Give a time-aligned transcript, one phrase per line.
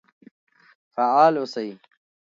[0.95, 1.69] فعال اوسئ.